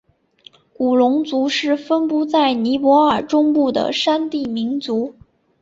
[0.73, 5.13] 古隆族是分布在尼泊尔中部的山地民族。